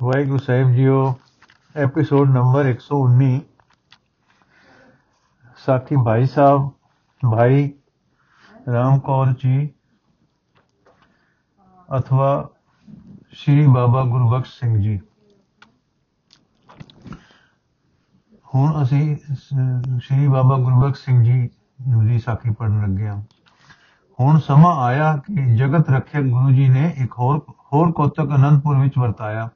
[0.00, 1.14] ਵਾਹਿਗੁਰੂ ਸਾਹਿਬ ਜੀਓ
[1.76, 3.38] episode number 119
[5.56, 6.68] ਸਾਖੀ ਭਾਈ ਸਾਹਿਬ,
[7.22, 7.72] ਭਾਈ
[8.72, 9.70] ਰਾਮ ਕੌਰ ਜੀ
[11.98, 12.48] ਅਥਵਾ
[13.32, 15.00] ਸ਼੍ਰੀ ਬਾਬਾ ਗੁਰਬਖਸ਼ ਸਿੰਘ ਜੀ।
[18.54, 19.16] ਹੁਣ ਅਸੀਂ
[19.98, 21.50] ਸ਼੍ਰੀ ਬਾਬਾ ਗੁਰਬਖਸ਼ ਸਿੰਘ ਜੀ
[22.06, 23.20] ਦੀ ਸਾਖੀ ਪੜਨ ਲੱਗੇ ਹਾਂ।
[24.20, 27.38] ਹੁਣ ਸਮਾਂ ਆਇਆ ਕਿ ਜਗਤ ਰੱਖਿਆ ਗੁਰੂ ਜੀ ਨੇ ਇੱਕ ਹੋਰ
[27.72, 29.48] ਹੋਰ ਕੋਤਕ ਅਨੰਦਪੁਰ ਵਿੱਚ ਵਰਤਾਇਆ।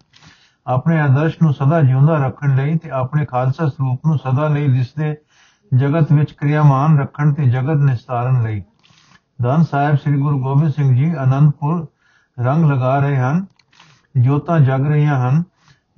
[0.67, 5.17] ਆਪਣੇ ਆਦਰਸ਼ ਨੂੰ ਸਦਾ ਜਿਉਂਦਾ ਰੱਖਣ ਲਈ ਤੇ ਆਪਣੇ ਖਾਲਸਾ ਸਰੂਪ ਨੂੰ ਸਦਾ ਲਈ ਦਿਸਦੇ
[5.75, 8.63] ਜਗਤ ਵਿੱਚ ਕਿਰਿਆਮਾਨ ਰੱਖਣ ਤੇ ਜਗਤ ਨਿਸਤਾਰਨ ਲਈ।
[9.43, 11.87] ਧੰਨ ਸਾਹਿਬ ਸ੍ਰੀ ਗੁਰੂ ਗੋਬਿੰਦ ਸਿੰਘ ਜੀ ਅਨੰਦਪੁਰ
[12.41, 13.47] ਰੰਗ ਲਗਾ ਰਹੇ ਹਨ,
[14.19, 15.43] ਜੋਤਾਂ ਜਗ ਰਹੀਆਂ ਹਨ,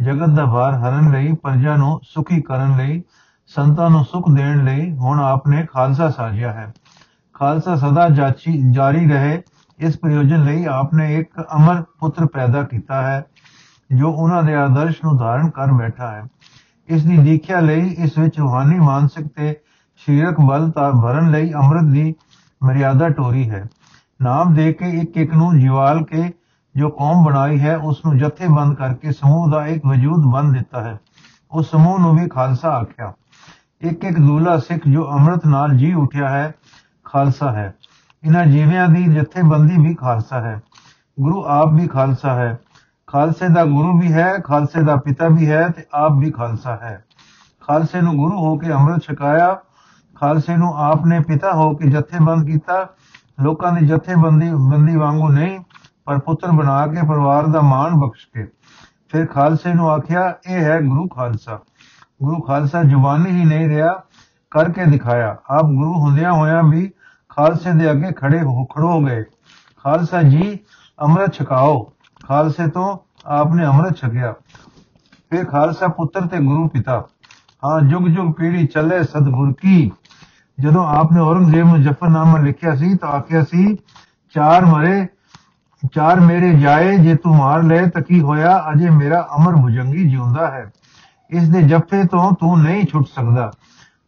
[0.02, 3.02] ਜਗਤ ਦਾ ਭਾਰ ਹਰਨ ਲਈ, ਪ੍ਰਜਾ ਨੂੰ ਸੁਖੀ ਕਰਨ ਲਈ,
[3.46, 6.73] ਸੰਤਾਂ ਨੂੰ ਸੁਖ ਦੇਣ ਲਈ ਹੁਣ ਆਪਨੇ ਖਾਲਸਾ ਸਾਜਿਆ ਹੈ।
[7.34, 9.42] ਖਾਲਸਾ ਸਦਾ ਜਾਚੀ ਜਾਰੀ ਰਹੇ
[9.82, 13.24] ਇਸ ਪ੍ਰਯੋਜਨ ਲਈ ਆਪਨੇ ਇੱਕ ਅਮਰ ਪੁੱਤਰ ਪੈਦਾ ਕੀਤਾ ਹੈ,
[13.96, 16.24] ਜੋ ਉਹਨਾਂ ਦੇ ਆਦਰਸ਼ ਨੂੰ ਧਾਰਨ ਕਰ ਬੈਠਾ ਹੈ।
[16.88, 19.57] ਇਸ ਦੀ ਦੀਖਿਆ ਲਈ ਇਸ ਵਿੱਚ ਰੂਹਾਨੀ, ਮਾਨਸਿਕ ਤੇ
[19.96, 22.15] ਸਰੀਰਕ ਬਲ ਤਾਂ ਭਰਨ ਲਈ ਅੰਮ੍ਰਿਤ ਦੀ
[22.65, 23.65] ਮਰਿਆਦਾ ਟੋਰੀ ਹੈ।
[24.23, 26.32] ਨਾਮ ਦੇ ਕੇ ਇੱਕ ਇੱਕ ਨੂੰ ਜਿਵਾਲ ਕੇ
[26.76, 31.01] ਜੋ ਕੌਮ ਬਣਾਈ ਹੈ, ਉਸ ਨੂੰ ਜਥੇਬੰਦ ਕਰਕੇ ਸਮੂਹ ਦਾ ਇੱਕ ਵਜੂਦ ਬਣ ਦਿੱਤਾ ਹੈ।
[31.51, 33.12] ਉਸ ਸਮੂਹ ਨੂੰ ਵੀ ਖਾਲਸਾ ਆਖਿਆ।
[33.80, 36.52] ਇੱਕ ਇੱਕ ਦੂਲਾ ਸਿੱਖ ਜੋ ਅੰਮ੍ਰਿਤ ਨਾਲ ਜੀ ਉਠਿਆ ਹੈ,
[37.04, 37.74] ਖਾਲਸਾ ਹੈ।
[38.24, 40.60] ਇਹਨਾਂ ਜੀਵਿਆਂ ਦੀ ਜਥੇਬੰਦੀ ਵੀ ਖਾਲਸਾ ਹੈ,
[41.20, 42.59] ਗੁਰੂ ਆਪ ਵੀ ਖਾਲਸਾ ਹੈ,
[43.06, 47.04] ਖਾਲਸੇ ਦਾ ਗੁਰੂ ਵੀ ਹੈ, ਖਾਲਸੇ ਦਾ ਪਿਤਾ ਵੀ ਹੈ ਤੇ ਆਪ ਵੀ ਖਾਲਸਾ ਹੈ।
[47.60, 49.59] ਖਾਲਸੇ ਨੂੰ ਗੁਰੂ ਹੋ ਕੇ ਅੰਮ੍ਰਿਤ ਛਕਾਇਆ,
[50.14, 52.87] ਖਾਲਸੇ ਨੂੰ ਆਪ ਨੇ ਪਿਤਾ ਹੋ ਕੇ ਜਥੇਬੰਦ ਕੀਤਾ,
[53.42, 55.60] ਲੋਕਾਂ ਦੀ ਜਥੇਬੰਦੀ, ਬੰਦੀ ਵਾਂਗੂ ਨਹੀਂ,
[56.04, 58.48] ਪਰ ਪੁੱਤਰ ਬਣਾ ਕੇ, ਪਰਿਵਾਰ ਦਾ ਮਾਣ ਬਖਸ਼ ਕੇ।
[59.09, 61.59] ਫਿਰ ਖਾਲਸੇ ਨੂੰ ਆਖਿਆ, ਇਹ ਹੈ ਗੁਰੂ ਖਾਲਸਾ।
[62.23, 63.92] ਗੁਰੂ ਖਾਲਸਾ ਜ਼ੁਬਾਨੀ ਹੀ ਨਹੀਂ ਰਿਹਾ,
[64.50, 66.91] ਕਰਕੇ ਦਿਖਾਇਆ। ਆਪ ਗੁਰੂ ਹੁੰਦਿਆਂ ਹੋਇਆਂ ਵੀ
[67.37, 69.22] ਖਾਲਸੇ ਦੇ ਅੱਗੇ ਖੜੇ ਹੋ ਖੜੋ ਗਏ
[69.83, 70.59] ਖਾਲਸਾ ਜੀ,
[71.03, 71.93] ਅੰਮ੍ਰਿਤ ਛਕਾਓ।
[72.28, 74.34] ਖਾਲਸੇ ਤੋਂ ਆਪਨੇ ਅੰਮ੍ਰਿਤ ਛਕਿਆ।
[75.31, 77.06] ਫਿਰ ਖਾਲਸਾ ਪੁੱਤਰ ਤੇ ਗੁਰੂ ਪਿਤਾ।
[77.65, 79.93] ਹਾਂ, ਜੁਗ ਜੁਗ ਪੀੜੀ ਚੱਲੇ ਸਤਿਗੁਰ ਕੀ।
[80.60, 83.76] ਜਦੋਂ ਆਪਨੇ ਔਰੰਗਜ਼ੇਬ ਨੂੰ ਜਫਰਨਾਮਾ ਲਿਖਿਆ ਸੀ, ਤਾਂ ਆਖਿਆ ਸੀ,
[84.34, 85.06] ਚਾਰ ਮਰੇ,
[85.92, 88.65] ਚਾਰ ਮੇਰੇ ਜਾਏ, ਜੇ ਤੂੰ ਮਾਰ ਲੈ, ਤਾਂ ਕੀ ਹੋਇਆ?
[88.72, 90.72] ਅਜੇ ਮੇਰਾ ਅਮਰ ਭੁਜੰਗੀ ਜਿਉਂਦਾ ਹੈ।
[91.31, 93.53] ਇਸ ਦੇ ਜੱਫੇ ਤੋਂ ਤੂੰ ਨਹੀਂ ਛੁੱਟ ਸਕਦਾ।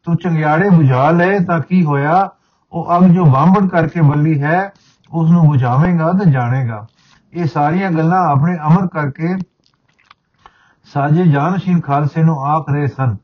[0.04, 2.30] ਤੂੰ ਚੰਗਿਆੜੇ ਬੁਝਾ ਲੈ, ਤਾਂ ਕੀ ਹੋਇਆ?
[2.74, 4.72] ਉਹ ਅੱਗ ਜੋ ਬਾਂਬੜ ਕਰਕੇ ਬੱਲੀ ਹੈ
[5.12, 6.86] ਉਸ ਨੂੰ ਬੁਝਾਵੇਂਗਾ ਤੇ ਜਾਣੇਗਾ।
[7.32, 9.36] ਇਹ ਸਾਰੀਆਂ ਗੱਲਾਂ ਆਪਣੇ ਅਮਰ ਕਰਕੇ
[10.92, 13.16] ਸਾਜੇ ਜਾਨਸ਼ੀਨ ਖਾਲਸੇ ਨੂੰ ਆਖ ਰਹੇ ਸਨ।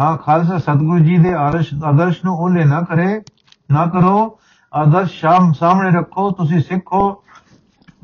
[0.00, 3.22] ਹਾਂ, ਖਾਲਸਾ ਸਤਿਗੁਰੂ ਜੀ ਦੇ ਆਦਰਸ਼ ਆਦਰਸ਼ ਨੂੰ ਉਹਲੇ ਨਾ ਕਰੇ,
[3.70, 4.38] ਨਾ ਕਰੋ।
[4.74, 7.12] ਆਦਰਸ਼ ਸ਼ਾਮ, ਸਾਹਮਣੇ ਰੱਖੋ, ਤੁਸੀਂ ਸਿੱਖ ਹੋ,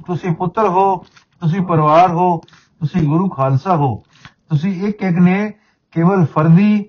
[0.06, 0.97] ਤੁਸੀਂ ਪੁੱਤਰ ਹੋ,
[1.41, 2.39] ਤੁਸੀਂ ਪਰਿਵਾਰ ਹੋ,
[2.81, 4.03] ਤੁਸੀਂ ਗੁਰੂ ਖਾਲਸਾ ਹੋ।
[4.49, 5.53] ਤੁਸੀਂ ਇੱਕ ਇੱਕ ਨੇ
[5.93, 6.85] ਕੇਵਲ ਫਰਦੀ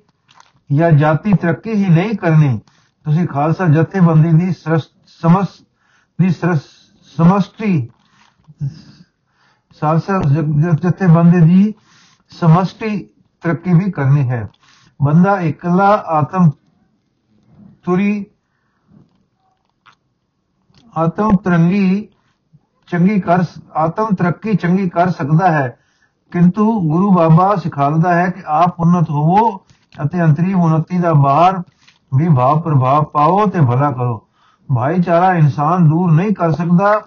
[0.73, 2.59] ਜਾਂ ਜਾਤੀ ਤਰੱਕੀ ਹੀ ਨਹੀਂ ਕਰਨੀ।
[3.07, 5.47] ਤੁਸੀਂ ਖਾਲਸਾ ਜਥੇਬੰਦੀ ਦੀ ਸਮਸ,
[6.19, 6.29] ਦੀ
[7.17, 7.89] ਸਮਸਤੀ
[9.81, 10.19] ਖਾਲਸਾ
[10.83, 11.73] ਜਥੇਬੰਦੀ ਦੀ
[12.31, 12.97] ਸਮਸਤੀ
[13.41, 14.47] ਤਰੱਕੀ ਵੀ ਕਰਨੀ ਹੈ।
[14.99, 16.49] ਬੰਦਾ ਇਕੱਲਾ ਆਤਮ
[17.83, 18.25] ਤੁਰੀ,
[20.97, 22.07] ਆਤਮ ਤਰੰਗੀ
[22.87, 23.43] ਚੰਗੀ ਕਰ
[23.75, 25.77] ਆਤਮ ਤਰੱਕੀ ਚੰਗੀ ਕਰ ਸਕਦਾ ਹੈ।
[26.31, 29.57] ਕਿੰਤੂ ਗੁਰੂ ਬਾਬਾ ਸਿਖਾਉਂਦਾ ਹੈ ਕਿ ਆਪ ਉਨਤ ਹੋਵੋ
[29.95, 31.61] ਅਤੇ ਅੰਤਰੀ ਉਨਤੀ ਦਾ ਬਾਹਰ
[32.11, 34.17] ਵੀ ਭਾਵ ਪ੍ਰਭਾਵ ਪਾਓ ਤੇ ਭਲਾ ਕਰੋ।
[34.69, 37.01] ਭਾਈਚਾਰਾ ਇਨਸਾਨ ਦੂਰ ਨਹੀਂ ਕਰ ਸਕਦਾ।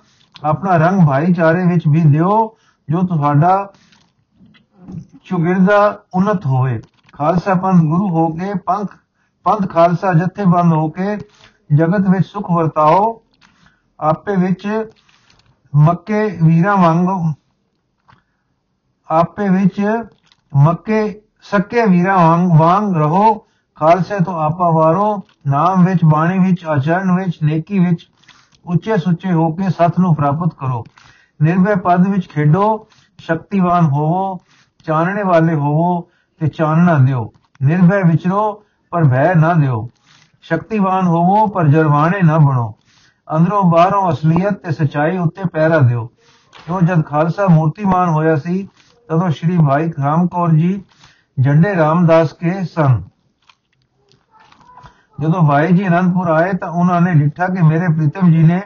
[0.44, 2.56] ਆਪਣਾ ਰੰਗ ਭਾਈਚਾਰੇ ਵਿੱਚ ਵੀ ਦਿਓ
[2.88, 3.72] ਜੋ ਤੁਹਾਡਾ
[5.24, 6.80] ਚੁਗਿਰਦਾ ਉન્નਤ ਹੋਵੇ।
[7.12, 8.88] ਖਾਲਸਾ ਪੰਥ ਗੁਰੂ ਹੋ ਕੇ, ਪੰਥ
[9.46, 11.16] ਪੰਥ ਖਾਲਸਾ ਜਥੇਬੰਦ ਹੋ ਕੇ
[11.74, 13.22] ਜਗਤ ਵਿੱਚ ਸੁਖ ਵਰਤਾਓ।
[14.00, 14.66] ਆਪੇ ਵਿੱਚ
[15.72, 17.32] ਮੱਕੇ ਵੀਰਾਂ ਵਾਂਗੂ,
[19.08, 19.80] ਆਪੇ ਵਿੱਚ
[20.56, 23.46] ਮੱਕੇ, ਸੱਕੇ ਵੀਰਾਂ ਵਾਂਗ ਵਾਂਗ ਰਹੋ।
[23.80, 28.08] ਖਾਲਸੇ ਤੋਂ ਆਪਾ ਵਾਰੋ, ਨਾਮ ਵਿੱਚ, ਬਾਣੀ ਵਿੱਚ, ਆਚਰਣ ਵਿੱਚ, ਨੇਕੀ ਵਿੱਚ,
[28.66, 30.84] ਉੱਚੇ ਸੁੱਚੇ ਹੋ ਕੇ ਸਤ ਨੂੰ ਪ੍ਰਾਪਤ ਕਰੋ।
[31.42, 32.86] ਨਿਰਭੈ ਪਦ ਵਿੱਚ ਖੇਡੋ,
[33.18, 34.40] ਸ਼ਕਤੀਵਾਨ ਹੋਵੋ,
[34.84, 36.08] ਚਾਨਣੇ ਵਾਲੇ ਹੋਵੋ
[36.40, 37.32] ਤੇ ਚਾਨਣਾ ਦਿਓ।
[37.62, 39.88] ਨਿਰਭੈ ਵਿਚਰੋ, ਪਰ ਭੈ ਨਾ ਦਿਓ।
[40.42, 42.74] ਸ਼ਕਤੀਵਾਨ ਹੋਵੋ, ਪਰ ਜਰਵਾਣੇ ਨਾ ਬਣੋ।
[43.36, 46.06] ਅੰਦਰੋਂ ਬਾਹਰੋਂ ਅਸਲੀਅਤ ਤੇ ਸਚਾਈ ਉੱਤੇ ਪਹਿਰਾ ਦਿਓ।
[46.66, 48.68] ਕਿਉਂ ਜਦ ਖਾਲਸਾ ਮੂਰਤੀਮਾਨ ਹੋਇਆ ਸੀ,
[49.08, 50.84] ਤਦੋਂ ਸ਼੍ਰੀ ਭਾਈ ਰਾਮ ਕੌਰ ਜੀ
[51.44, 53.02] ਝੰਡੇ ਰਾਮਦਾਸ ਕੇ ਸਨ
[55.20, 58.60] ਜਦੋਂ ਭਾਈ ਜੀ ਅਨੰਦਪੁਰ ਆਏ ਤਾਂ ਉਹਨਾਂ ਨੇ ਡਿੱਠਾ ਕਿ ਮੇਰੇ ਪ੍ਰੀਤਮ ਜੀ ਨੇ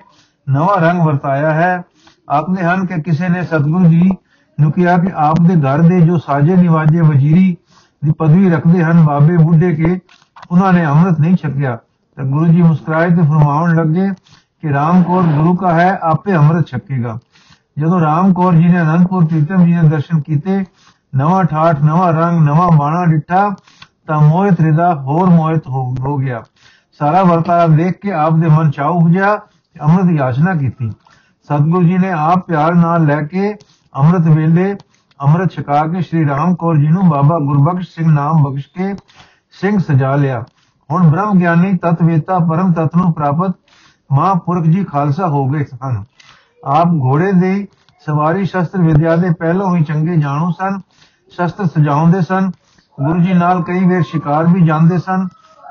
[0.51, 1.83] ਨਵਾਂ ਰੰਗ ਵਰਤਾਇਆ ਹੈ।
[2.29, 4.11] ਆਪਨੇ ਹਨ ਕਿ ਕਿਸੇ ਨੇ ਸਤਗੁਰੂ ਜੀ
[4.61, 7.56] ਨੂੰ ਕਿਹਾ ਕਿ ਆਪ ਦੇ ਘਰ ਦੇ ਜੋ ਸਾਜੇ ਨਿਵਾਜੇ ਵਜ਼ੀਰੀ
[8.05, 9.99] ਦੀ ਪਦਵੀ ਰੱਖਦੇ ਹਨ, ਬਾਬੇ ਬੁੱਢੇ ਕੇ,
[10.51, 11.79] ਉਹਨਾਂ ਨੇ ਅੰਮ੍ਰਿਤ ਨਹੀਂ ਛਕਿਆ।
[12.17, 14.09] ਤਾਂ ਗੁਰੂ ਜੀ ਮੁਸਕਰਾਏ ਤੇ ਫਰਮਾਉਣ ਲੱਗੇ
[14.61, 17.19] ਕਿ ਰਾਮ ਕੌਰ ਗੁਰੂ ਕਾ ਹੈ, ਆਪੇ ਅੰਮ੍ਰਿਤ ਛਕੇਗਾ।
[17.79, 20.65] ਜਦੋਂ ਰਾਮ ਕੌਰ ਜੀ ਨੇ ਅਨੰਦਪੁਰ ਪ੍ਰੀਤਮ ਜੀ ਦੇ ਦਰਸ਼ਨ ਕੀਤੇ,
[21.17, 23.55] ਨਵਾਂ ਠਾਠ, ਨਵਾਂ ਰੰਗ, ਨਵਾਂ ਬਾਣਾ ਡਿੱਠਾ
[24.06, 26.43] ਤਾਂ ਮੋਹਿਤ ਹਿਰਦਾ ਹੋਰ ਮੋਹਿਤ ਹੋ ਹੋ ਗਿਆ।
[27.01, 30.91] ਸਾਰਾ ਵਰਤਾਰਾ ਦੇਖ ਕੇ ਆਪ ਦੇ ਮਨ ਚਾਉ ਉਪਜਿਆ ਤੇ ਅੰਮ੍ਰਿਤ ਦੀ ਆਸ਼ਨਾ ਕੀਤੀ।
[31.49, 33.55] ਸਤਿਗੁਰੂ ਜੀ ਨੇ ਆਪ ਪਿਆਰ ਨਾਲ ਲੈ ਕੇ
[33.95, 34.75] ਅੰਮ੍ਰਿਤ ਵੇਲੇ
[35.21, 38.95] ਅੰਮ੍ਰਿਤ ਛਕਾ ਕੇ ਸ਼੍ਰੀ ਰਾਮ ਕੌਰ ਜੀ ਨੂੰ ਬਾਬਾ ਗੁਰਬਖਸ਼ ਸਿੰਘ ਨਾਮ ਬਖਸ਼ ਕੇ
[39.61, 40.45] ਸਿੰਘ ਸਜਾ ਲਿਆ।
[40.91, 43.55] ਹੁਣ ਬ੍ਰਹਮ ਗਿਆਨੀ ਤਤਵੇਤਾ ਪਰਮ ਤਤ ਨੂੰ ਪ੍ਰਾਪਤ
[44.12, 46.03] ਮਹਾਂਪੁਰਖ ਜੀ ਖਾਲਸਾ ਹੋ ਗਏ ਸਨ।
[46.65, 47.67] ਆਪ ਘੋੜੇ ਦੇ
[48.06, 50.79] ਸਵਾਰੀ ਸ਼ਸਤਰ ਵਿਦਿਆ ਦੇ ਪਹਿਲੋਂ ਹੀ ਚੰਗੇ ਜਾਣੂ ਸਨ,
[51.31, 52.51] ਸ਼ਸਤਰ ਸਜਾਉਂਦੇ ਸਨ
[53.02, 55.29] ਗੁਰੂ ਜੀ ਨਾਲ ਕਈ ਵੇਰ ਸ਼ਿਕਾਰ ਵੀ ਜਾਂਦੇ ਸਨ।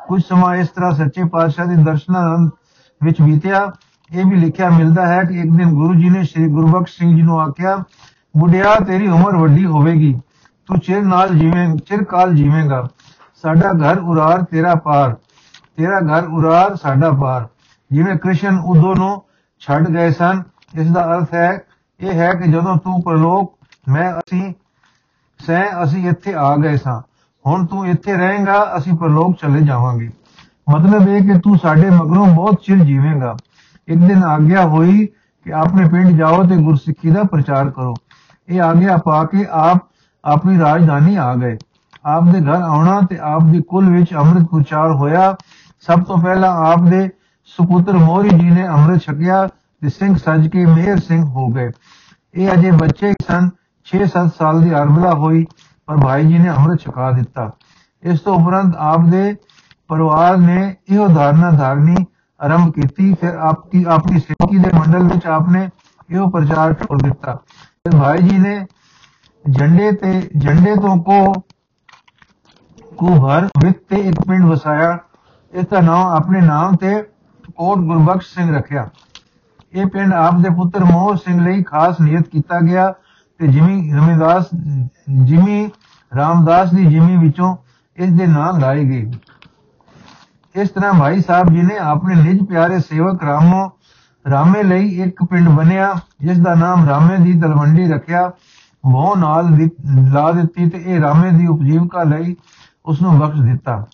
[0.07, 2.37] ਕੁਝ ਸਮਾਂ ਇਸ ਤਰ੍ਹਾਂ ਸੱਚੇ ਪਾਤਸ਼ਾਹ ਦੇ ਦਰਸ਼ਨਾਂ
[3.03, 3.71] ਵਿੱਚ ਬੀਤਿਆ।
[4.11, 7.21] ਇਹ ਵੀ ਲਿਖਿਆ ਮਿਲਦਾ ਹੈ ਕਿ ਇੱਕ ਦਿਨ ਗੁਰੂ ਜੀ ਨੇ ਸ੍ਰੀ ਗੁਰਬਖਸ਼ ਸਿੰਘ ਜੀ
[7.21, 7.83] ਨੂੰ ਆਖਿਆ
[8.37, 10.19] ਬੁੱਢਿਆ ਤੇਰੀ ਉਮਰ ਵੱਡੀ ਹੋਵੇਗੀ।
[10.65, 12.87] ਤੂੰ ਚਿਰ ਨਾਲ ਜੀਵੇਂ, ਚਿਰ ਕਾਲ ਜੀਵੇਂਗਾ।
[13.41, 15.15] ਸਾਡਾ ਘਰ ਉਰਾਰ ਤੇਰਾ ਪਾਰ।
[15.75, 17.47] ਤੇਰਾ ਘਰ ਉਰਾਰ ਸਾਡਾ ਪਾਰ।
[17.91, 19.23] ਜਿਵੇਂ ਕ੍ਰਿਸ਼ਨ ਉਦੋਂ ਨੂੰ
[19.59, 20.43] ਛੱਡ ਗਏ ਸਨ।
[20.75, 21.61] ਇਸ ਦਾ ਅਰਥ ਹੈ,
[21.99, 23.57] ਇਹ ਹੈ ਕਿ ਜਦੋਂ ਤੂੰ ਪ੍ਰਲੋਕ,
[23.89, 24.53] ਮੈਂ ਅਸੀਂ,
[25.45, 27.12] ਸਹਿ ਅਸੀਂ ਇੱਥੇ ਆ ਗਏ ਸਾਂ।
[27.47, 30.09] ਹੁਣ ਤੂੰ ਇੱਥੇ ਰਹੇਂਗਾ, ਅਸੀਂ ਪ੍ਰਲੋਕ ਚਲੇ ਜਾਵਾਂਗੇ।
[30.73, 33.35] ਮਤਲਬ ਇਹ ਕਿ ਤੂੰ ਸਾਡੇ ਮਗਰੋਂ ਬਹੁਤ ਚਿਰ ਜੀਵੇਂਗਾ।
[33.87, 35.05] ਇੱਕ ਦਿਨ ਆਗਿਆ ਹੋਈ
[35.43, 37.93] ਕਿ ਆਪਣੇ ਪਿੰਡ ਜਾਓ ਤੇ ਗੁਰਸਿੱਖੀ ਦਾ ਪ੍ਰਚਾਰ ਕਰੋ।
[38.49, 39.77] ਇਹ ਆਗਿਆ ਪਾ ਕੇ ਆਪ
[40.25, 41.57] ਆਪਣੀ ਰਾਜਧਾਨੀ ਆ ਗਏ।
[42.05, 45.35] ਆਪ ਦੇ ਘਰ ਆਉਣਾ ਤੇ ਆਪ ਦੀ ਕੁਲ ਵਿੱਚ ਅੰਮ੍ਰਿਤ ਪ੍ਰਚਾਰ ਹੋਇਆ।
[45.79, 47.09] ਸਭ ਤੋਂ ਪਹਿਲਾਂ ਆਪ ਦੇ
[47.45, 49.47] ਸੁਪੁੱਤਰ ਮੋਰੀ ਜੀ ਨੇ ਅੰਮ੍ਰਿਤ ਛਕਿਆ
[49.81, 51.71] ਤੇ ਸਿੰਘ ਸੱਜ ਕੇ ਮੇਹਰ ਸਿੰਘ ਹੋ ਗਏ।
[52.33, 53.49] ਇਹ ਅਜੇ ਬੱਚੇ ਸਨ।
[53.85, 55.45] 6-7 ਸਾਲ ਦੀ ਅਰਬਲਾ ਹੋਈ।
[55.87, 57.49] ਪਰ ਭਾਈ ਜੀ ਨੇ ਅੰਮ੍ਰਿਤ ਛਕਾ ਦਿੱਤਾ।
[58.03, 59.35] ਇਸ ਤੋਂ ਉਪਰੰਤ ਆਪ ਦੇ
[59.89, 61.95] ਪਰਿਵਾਰ ਨੇ ਇਹੋ ਧਾਰਨਾ ਧਾਰਨੀ
[62.39, 65.69] ਆਰੰਭ ਕੀਤੀ, ਫਿਰ ਆਪਕੀ ਆਪਣੀ ਸੇਵਕੀ ਦੇ ਮੰਡਲ ਵਿੱਚ ਆਪਨੇ
[66.11, 68.65] ਇਹੋ ਪ੍ਰਚਾਰ ਕਰ ਦਿੱਤਾ। ਫਿਰ ਭਾਈ ਜੀ ਨੇ
[69.45, 71.33] ਝੰਡੇ ਤੇ ਝੰਡੇ ਤੋਂ ਕੋ
[72.97, 74.97] ਕੋ ਭਰ ਵਿੱਚ ਤੇ ਇੱਕ ਪਿੰਡ ਵਸਾਇਆ।
[75.53, 77.01] ਇਸ ਦਾ ਨਾਮ ਆਪਣੇ ਨਾਮ ਤੇ
[77.57, 78.87] ਕੋਟ ਗੁਰਬਖਸ਼ ਸਿੰਘ ਰੱਖਿਆ।
[79.73, 82.93] ਇਹ ਪਿੰਡ ਆਪ ਦੇ ਪੁੱਤਰ ਮੋਹਰ ਸਿੰਘ ਲਈ ਖਾਸ ਨਿਯਤ ਕੀਤਾ ਗਿਆ।
[83.43, 84.45] ਤੇ ਜਿਮੀ ਰਮਿਦਾਸ,
[85.09, 85.69] ਜਿਮੀ
[86.11, 87.55] ਰਾਮਦਾਸ ਦੀ ਜਿਮੀ ਵਿੱਚੋਂ
[87.97, 89.11] ਇਸ ਦੇ ਨਾਮ ਲਾਏ ਗਏ।
[90.55, 93.71] ਇਸ ਤਰ੍ਹਾਂ ਭਾਈ ਸਾਹਿਬ ਜੀ ਨੇ ਆਪਣੇ ਨਿਜ ਪਿਆਰੇ ਸੇਵਕ ਰਾਮੋ,
[94.25, 98.31] ਰਾਮੇ ਲਈ ਇੱਕ ਪਿੰਡ ਬਣਿਆ ਜਿਸ ਦਾ ਨਾਮ ਰਾਮੇ ਦੀ ਤਲਵੰਡੀ ਰੱਖਿਆ।
[98.85, 99.49] ਉਹ ਨਾਲ
[100.13, 102.35] ਲਾ ਦਿੱਤੀ ਤੇ ਇਹ ਰਾਮੇ ਦੀ ਉਪਜੀਵਕਾ ਲਈ
[102.85, 103.85] ਉਸ ਨੂੰ ਬਖਸ਼ ਦਿੱਤਾ।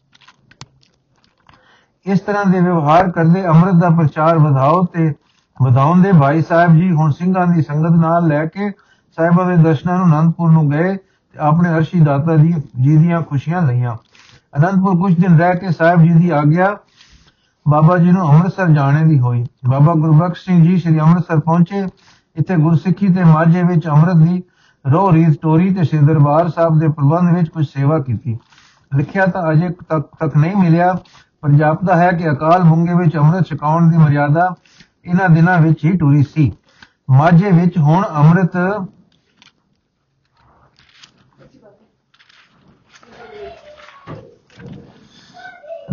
[2.05, 5.13] ਇਸ ਤਰ੍ਹਾਂ ਦੇ ਵਿਵਹਾਰ ਕਰਦੇ ਅੰਮ੍ਰਿਤ ਦਾ ਪ੍ਰਚਾਰ ਵਧਾਓ ਤੇ
[5.57, 8.71] ਵਧਾਉਣ ਦੇ ਭਾਈ ਸਾਹਿਬ ਜੀ ਹੁਣ ਸਿੰਘਾਂ ਦੀ ਸੰਗਤ ਨਾਲ ਲੈ ਕੇ
[9.19, 13.61] ਸਾਹਿਬਾਂ ਦੇ ਦਰਸ਼ਨਾਂ ਨੂੰ ਅਨੰਦਪੁਰ ਨੂੰ ਗਏ ਤੇ ਆਪਣੇ ਅਰਸ਼ੀ ਦਾਤਾ ਦੀ ਜੀ ਦੀਆਂ ਖੁਸ਼ੀਆਂ
[13.61, 13.95] ਲਈਆਂ।
[14.57, 16.75] ਅਨੰਦਪੁਰ ਕੁਝ ਦਿਨ ਰਹਿ ਕੇ ਸਾਹਿਬ ਜੀ ਦੀ ਆਗਿਆ
[17.65, 21.85] ਬਾਬਾ ਜੀ ਨੂੰ ਅੰਮ੍ਰਿਤਸਰ ਜਾਣੇ ਦੀ ਹੋਈ। ਬਾਬਾ ਗੁਰਬਖਸ਼ ਸਿੰਘ ਜੀ ਸ੍ਰੀ ਅੰਮ੍ਰਿਤਸਰ ਪਹੁੰਚੇ।
[22.35, 24.41] ਇੱਥੇ ਗੁਰਸਿੱਖੀ ਤੇ ਮਾਝੇ ਵਿੱਚ ਅੰਮ੍ਰਿਤ ਦੀ
[24.85, 28.37] ਰੋ ਰੀਤ ਟੋਰੀ ਤੇ ਸ੍ਰੀ ਦਰਬਾਰ ਸਾਹਿਬ ਦੇ ਪ੍ਰਬੰਧ ਵਿੱਚ ਕੁਝ ਸੇਵਾ ਕੀਤੀ।
[28.91, 30.93] ਲਿਖਿਆ ਤਾਂ ਅਜੇ ਤੱਕ ਤੱਕ ਨਹੀਂ ਮਿਲਿਆ,
[31.41, 34.53] ਪਰ ਜਾਪਦਾ ਹੈ ਕਿ ਅਕਾਲ ਬੁੰਗੇ ਵਿੱਚ ਅੰਮ੍ਰਿਤ ਛਕਾਉਣ ਦੀ ਮਰਿਆਦਾ
[35.05, 36.51] ਇਹਨਾਂ ਦਿਨਾਂ ਵਿੱਚ ਹੀ ਟੁਰੀ ਸੀ।
[37.09, 38.57] ਮਾਝੇ ਵਿੱਚ ਹੁਣ ਅੰਮ੍ਰਿਤ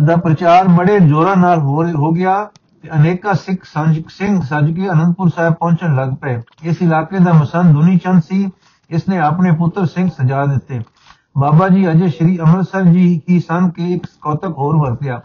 [0.05, 2.43] ਦਾ ਪ੍ਰਚਾਰ ਬੜੇ ਜ਼ੋਰਾਂ ਨਾਲ ਹੋ ਗਿਆ
[2.81, 3.63] ਤੇ ਅਨੇਕਾਂ ਸਿੱਖ
[4.09, 8.49] ਸਿੰਘ ਸੱਜ ਕੇ ਅਨੰਦਪੁਰ ਸਾਹਿਬ ਪਹੁੰਚਣ ਲੱਗ ਪਏ। ਇਸ ਇਲਾਕੇ ਦਾ ਮਸੰਦ ਦੁਨੀ ਚੰਦ ਸੀ।
[8.89, 10.79] ਇਸ ਨੇ ਆਪਣੇ ਪੁੱਤਰ ਸਿੰਘ ਸਜਾ ਦਿੱਤੇ।
[11.37, 15.21] ਬਾਬਾ ਜੀ ਅਜੇ ਸ਼੍ਰੀ ਅੰਮ੍ਰਿਤਸਰ ਜੀ ਹੀ ਸਨ ਕਿ ਇੱਕ ਕੌਤਕ ਹੋਰ ਵਰਤਿਆ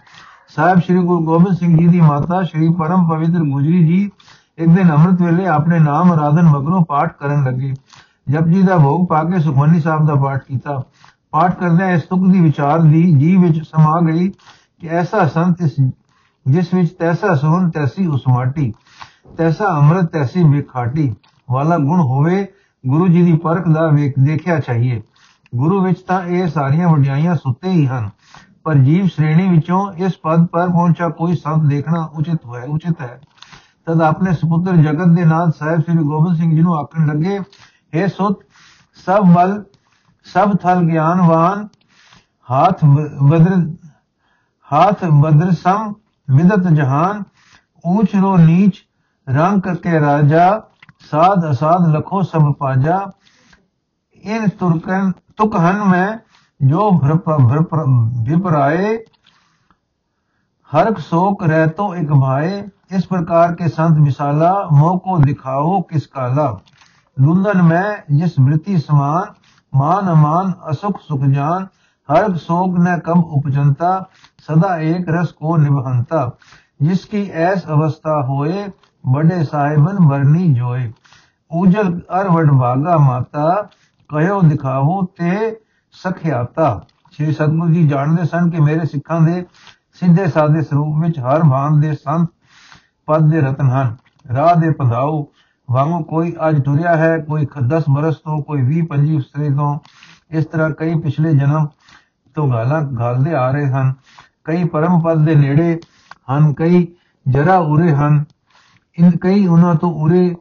[0.57, 4.11] ਸਾਹਿਬ ਸ਼੍ਰੀ ਗੁਰੂ ਗੋਬਿੰਦ ਸਿੰਘ ਜੀ ਦੀ ਮਾਤਾ ਸ਼੍ਰੀ ਪਰਮ ਪਵਿੱਤਰ ਗੁਜਰੀ ਜੀ
[4.59, 7.73] ਇੱਕ ਦਿਨ ਅੰਮ੍ਰਿਤ ਵੇਲੇ ਆਪਣੇ ਨਾਮ ਆਰਾਧਨ ਮਗਰੋਂ ਪਾਠ ਕਰਨ ਲੱਗੇ।
[8.31, 10.83] ਜਪਜੀ ਦਾ ਭੋਗ ਪਾ ਕੇ ਸੁਖਮਨੀ ਸਾਹਿਬ ਦਾ ਪਾਠ ਕੀਤਾ।
[11.31, 14.31] ਪਾਠ ਕਰਦਿਆਂ ਇਸ ਤੁਕ ਦੀ ਵਿਚਾਰ ਦੀ ਜੀ ਵਿੱਚ ਸਮਾ ਗਈ
[14.83, 15.63] ਕਿ ਐਸਾ ਸੰਤ
[16.47, 18.73] ਜਿਸ ਵਿੱਚ ਤੈਸਾ ਸੋਹਣ, ਤੈਸੀ ਉਸਮਾਟੀ,
[19.37, 21.15] ਤੈਸਾ ਅੰਮ੍ਰਿਤ, ਤੈਸੀ ਵਿਖਾਟੀ
[21.49, 22.47] ਵਾਲਾ ਗੁਣ ਹੋਵੇ,
[22.85, 25.01] ਗੁਰੂ ਜੀ ਦੀ ਪਰਖ ਦਾ ਵੇਖ, ਦੇਖਿਆ ਚਾਹੀਏ।
[25.53, 28.09] ਗੁਰੂ ਵਿੱਚ ਤਾਂ ਇਹ ਸਾਰੀਆਂ ਵਡਿਆਈਆਂ ਸੁੱਤੇ ਹੀ ਹਨ,
[28.65, 33.21] ਪਰ ਜੀਵ ਸ਼੍ਰੇਣੀ ਵਿੱਚੋਂ ਇਸ ਪਦ ਪਰ ਪਹੁੰਚਾ ਕੋਈ ਸੰਤ ਦੇਖਣਾ ਉਚਿਤ ਹੋਇਆ ਉਚਿਤ ਹੈ।
[33.87, 38.09] ਤਦ ਆਪਣੇ ਸੁਪੁੱਤਰ ਜਗਤ ਦੇ ਨਾਥ ਸਾਹਿਬ ਸ੍ਰੀ ਗੋਬਿੰਦ ਸਿੰਘ ਜੀ ਨੂੰ ਆਖਣ ਲੱਗੇ हे
[38.09, 38.41] ਸੁਤ,
[39.07, 39.63] ਸਭ ਬਲ
[40.27, 41.67] ਸਭ ਥਲ ਗਿਆਨਵਾਨ
[42.49, 42.85] ਹਾਥ
[43.23, 43.57] ਬਦਰ
[44.73, 45.93] ہاتھ بدر سم
[46.29, 47.17] ودت جہان،
[47.85, 48.75] اونچ رو نیچ،
[49.27, 50.47] رنگ کے راجا،
[51.11, 52.97] ساد اساد لکھو سب پاجا۔
[54.25, 56.09] ان ترکن تکہن میں
[56.61, 56.91] جو
[58.25, 58.89] بھرپرائے
[60.73, 62.53] ہرک سوک رہتو ایک بھائے
[62.91, 66.51] اس پرکار کے سنت مثالہ مو کو دکھاؤ کس کالا۔
[67.17, 69.27] لندن میں جس مرتی سمان،
[69.73, 71.63] مان امان اسک سکھ جان،
[72.09, 73.99] ہر سوک نہ کم اپجنتا۔
[74.50, 76.24] सदा एक रस को निभहंता
[76.82, 78.66] जिसकी ऐस अवस्था होए
[79.04, 80.92] बड़े साहिबन बरनी जोए
[81.52, 83.48] उजल अरवड भागा माता
[84.10, 85.32] कहो दिखाओ ते
[85.96, 86.70] ਸਖਿਆਤਾ
[87.14, 89.44] ਸ੍ਰੀ ਸਤਗੁਰੂ ਜੀ ਜਾਣਦੇ ਸਨ ਕਿ ਮੇਰੇ ਸਿੱਖਾਂ ਦੇ
[89.94, 92.30] ਸਿੱਧੇ ਸਾਦੇ ਸਰੂਪ ਵਿੱਚ ਹਰ ਭਾਨ ਦੇ ਸੰਤ
[93.08, 93.96] ਪਦ ਦੇ ਰਤਨ ਹਨ
[94.36, 95.24] ਰਾਹ ਦੇ ਪਧਾਉ
[95.70, 99.72] ਵਾਂਗੂ ਕੋਈ ਅੱਜ ਟੁਰਿਆ ਹੈ ਕੋਈ 10 ਬਰਸ ਤੋਂ ਕੋਈ 20 25 ਉਸਰੇ ਤੋਂ
[100.32, 101.68] ਇਸ ਤਰ੍ਹਾਂ ਕਈ ਪਿਛਲੇ ਜਨਮ
[102.36, 103.94] ਤੋਂ ਗਾਲਾਂ ਗਾਲਦੇ ਆ ਰਹੇ ਹਨ
[104.45, 105.81] ਕਈ ਪਰਮ ਪਦ ਦੇ ਨੇੜੇ
[106.31, 106.89] ਹਨ, ਕਈ
[107.29, 108.25] ਜਰਾ ਉਰੇ ਹਨ।
[108.99, 110.37] ਇਨ ਕਈ ਉਹਨਾਂ ਤੋਂ ਉਰੇ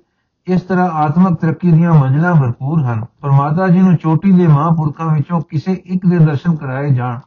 [0.48, 5.42] ਇਸ ਤਰ੍ਹਾਂ ਆਤਮਿਕ ਤਰੱਕੀ ਦੀਆਂ ਮੰਜ਼ਲਾਂ ਭਰਪੂਰ ਹਨ। ਪਰਮਾਤਮਾ ਜੀ ਨੂੰ ਚੋਟੀ ਦੇ ਮਹਾਂਪੁਰਖਾਂ ਵਿੱਚੋਂ
[5.50, 7.20] ਕਿਸੇ ਇੱਕ ਦੇ ਦਰਸ਼ਨ ਕਰਾਏ ਜਾਣ।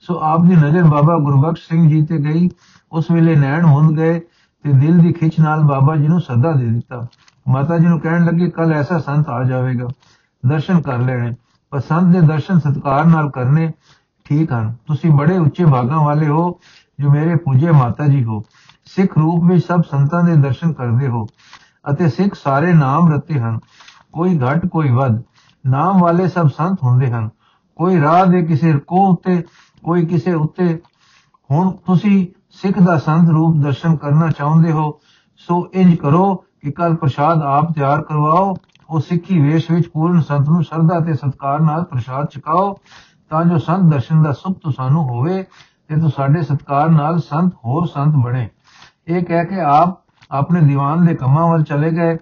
[0.00, 2.50] ਸੋ ਆਪ ਦੀ ਨਜ਼ਰ ਬਾਬਾ ਗੁਰਬਖਸ਼ ਸਿੰਘ ਜੀ ਤੇ ਗਈ।
[2.92, 4.20] ਉਸ ਵੇਲੇ ਨੈਣ ਹੁੰਦ ਗਏ
[4.62, 7.06] ਤੇ ਦਿਲ ਦੀ ਖਿੱਚ ਨਾਲ ਬਾਬਾ ਜੀ ਨੂੰ ਸੱਦਾ ਦੇ ਦਿੱਤਾ।
[7.48, 9.88] ਮਾਤਾ ਜੀ ਨੂੰ ਕਹਿਣ ਲੱਗੇ, ਕੱਲ ਐਸਾ ਸੰਤ ਆ ਜਾਵੇਗਾ।
[10.46, 11.34] ਦਰਸ਼ਨ ਕਰ ਲੈਣੇ।
[11.70, 13.72] ਪਰ ਸੰਤ ਦੇ ਦਰਸ਼ਨ ਸਤਕਾਰ ਨਾਲ ਕਰਨੇ
[14.24, 16.60] ਠੀਕ ਹਨ ਤੁਸੀਂ ਬੜੇ ਉੱਚੇ ਭਾਗਾਂ ਵਾਲੇ ਹੋ,
[17.00, 18.42] ਜੋ ਮੇਰੇ ਪੂਜੇ ਮਾਤਾ ਜੀ ਹੋ।
[18.84, 21.26] ਸਿੱਖ ਰੂਪ ਵਿੱਚ ਸਭ ਸੰਤਾਂ ਦੇ ਦਰਸ਼ਨ ਕਰਦੇ ਹੋ
[21.90, 23.58] ਅਤੇ ਸਿੱਖ ਸਾਰੇ ਨਾਮ ਰਤੇ ਹਨ।
[24.12, 25.22] ਕੋਈ ਘਟ, ਕੋਈ ਵੱਧ।
[25.66, 27.30] ਨਾਮ ਵਾਲੇ ਸਭ ਸੰਤ ਹੁੰਦੇ ਹਨ।
[27.76, 29.42] ਕੋਈ ਰਾਹ ਦੇ ਕਿਸੇ ਕੋ ਉੱਤੇ,
[29.84, 30.80] ਕੋਈ ਕਿਸੇ ਉੱਤੇ।
[31.50, 35.00] ਹੁਣ ਤੁਸੀਂ ਸਿੱਖ ਦਾ ਸੰਤ ਰੂਪ ਦਰਸ਼ਨ ਕਰਨਾ ਚਾਹੁੰਦੇ ਹੋ,
[35.36, 38.56] ਸੋ ਇੰਜ ਕਰੋ ਕਿ ਕੱਲ ਪ੍ਰਸ਼ਾਦ ਆਪ ਤਿਆਰ ਕਰਵਾਓ,
[38.90, 42.78] ਉਹ ਸਿੱਖੀ ਵੇਸ਼ ਵਿੱਚ ਪੂਰਨ ਸੰਤ ਨੂੰ ਸ਼ਰਧਾ ਤੇ ਸਤਕਾਰ ਨਾਲ ਪ੍ਰਸ਼ਾਦ ਛਕਾਓ।
[43.32, 45.42] ਤਾਂ ਜੋ ਸੰਤ ਦਰਸ਼ਨ ਦਾ ਸੁਖ ਤੁਹਾਨੂੰ ਹੋਵੇ
[45.88, 48.48] ਤੇ ਤੂੰ ਸਾਡੇ ਸਤਕਾਰ ਨਾਲ ਸੰਤ, ਹੋਰ ਸੰਤ ਬਣੇ।
[49.08, 49.98] ਇਹ ਕਹਿ ਕੇ ਆਪ
[50.30, 52.16] ਆਪਣੇ ਦੀਵਾਨ ਦੇ ਕੰਮਾਂ ਵੱਲ ਚਲੇ ਗਏ।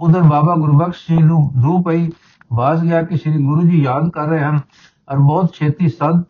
[0.00, 2.08] ਉਧਰ ਬਾਬਾ ਗੁਰਬਖਸ਼ ਜੀ ਨੂੰ ਰੂ ਪਈ
[2.52, 4.60] ਬਾਸ ਗਿਆ ਕਿ ਸ੍ਰੀ ਗੁਰੂ ਜੀ ਯਾਦ ਕਰ ਰਹੇ ਹਨ
[5.08, 6.22] ਔਰ ਬਹੁਤ ਛੇਤੀ ਸਦ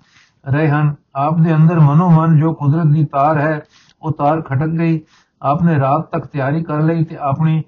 [0.47, 3.61] ਰਹੇ ਹਨ। ਆਪ ਦੇ ਅੰਦਰ ਮਨੋ ਮਨ ਜੋ ਕੁਦਰਤ ਦੀ ਤਾਰ ਹੈ,
[4.03, 5.01] ਉਹ ਤਾਰ ਖਟਕ ਗਈ।
[5.43, 7.63] ਆਪਨੇ ਰਾਤ ਤੱਕ ਤਿਆਰੀ ਕਰ ਲਈ ਤੇ ਆਪਣੀ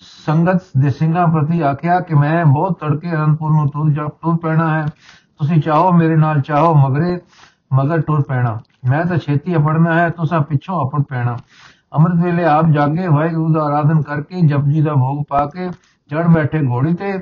[0.00, 4.70] ਸੰਗਤ ਦੇ ਸਿੰਘਾਂ ਪ੍ਰਤੀ ਆਖਿਆ ਕਿ ਮੈਂ ਬਹੁਤ ਤੜਕੇ ਅਨੰਦਪੁਰ ਨੂੰ ਤੁਰ ਜਾ, ਤੁਰ ਪੈਣਾ
[4.70, 4.86] ਹੈ।
[5.40, 7.18] ਤੁਸੀਂ ਚਾਹੋ ਮੇਰੇ ਨਾਲ ਚਾਹੋ, ਮਗਰੇ
[7.72, 11.36] ਮਗਰ ਟੁਰ ਪੈਣਾ। ਮੈਂ ਤਾਂ ਛੇਤੀ ਅਪੜਨਾ ਹੈ, ਤੁਸੀਂ ਪਿੱਛੋਂ ਅਪੜ ਪੈਣਾ।
[11.94, 15.68] ਅੰਮ੍ਰਿਤ ਵੇਲੇ ਆਪ ਜਾਗੇ, ਵਾਹਿਗੁਰੂ ਦਾ ਆਰਾਧਨ ਕਰਕੇ ਜਪਜੀ ਦਾ ਭੋਗ ਪਾ ਕੇ
[16.10, 17.12] ਚੜ ਬੈਠੇ ਘੋੜੀ ਤੇ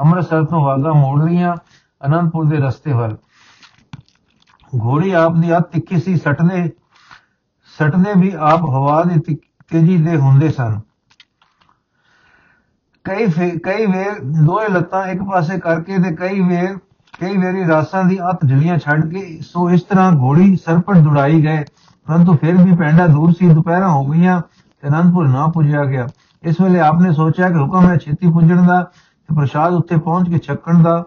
[0.00, 1.54] ਅੰਮ੍ਰਿਤਸਰ ਤੋਂ ਵਾਗਾ ਮੋੜ ਲੀਆਂ
[2.06, 3.16] ਅਨੰਦਪੁਰ ਦੇ ਰਸਤੇ ਵੱਲ।
[4.72, 6.68] ਘੋੜੀ ਆਪ ਦੀ ਹੱਥ ਤਿੱਖੀ ਸੀ, ਸਟਦੇ
[7.78, 9.36] ਸਟਦੇ ਵੀ ਆਪ ਹਵਾ ਦੀ
[9.70, 10.80] ਤੇਜ਼ੀ ਦੇ ਹੁੰਦੇ ਸਨ।
[13.04, 13.26] ਕਈ
[13.58, 16.76] ਕਈ ਵੇਰ ਦੋਏ ਲੱਤਾਂ ਇੱਕ ਪਾਸੇ ਕਰਕੇ ਤੇ ਕਈ ਵੇਰ
[17.20, 21.64] ਕਈ ਵੇਰੀ ਰਾਸਾਂ ਦੀ ਅੱਤ ਢਲੀਆਂ ਛੱਡ ਕੇ ਸੋ ਇਸ ਤਰ੍ਹਾਂ ਘੋੜੀ ਸਰਪਟ ਦੁੜਾਈ ਗਏ।
[22.06, 24.40] ਪਰੰਤੂ ਫਿਰ ਵੀ ਪੈਂਡਾ ਦੂਰ ਸੀ, ਦੁਪਹਿਰਾਂ ਹੋ ਗਈਆਂ
[24.82, 26.06] ਤੇ ਅਨੰਦਪੁਰ ਨਾ ਪੁੱਜਿਆ ਗਿਆ।
[26.42, 30.38] ਇਸ ਵੇਲੇ ਆਪਨੇ ਸੋਚਿਆ ਕਿ ਹੁਕਮ ਹੈ ਛੇਤੀ ਪੁੱਜਣ ਦਾ ਤੇ ਪ੍ਰਸ਼ਾਦ ਉੱਤੇ ਪਹੁੰਚ ਕੇ
[30.38, 31.04] ਛੱਕਣ ਦਾ।